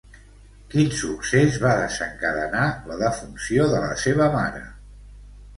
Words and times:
Quin 0.71 0.87
succés 0.99 1.59
va 1.65 1.75
desencadenar 1.81 2.65
la 2.93 2.97
defunció 3.05 3.69
de 3.75 3.83
la 3.87 3.93
seva 4.07 4.31
mare? 4.39 4.65